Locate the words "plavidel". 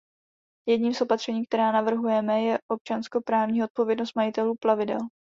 4.61-4.97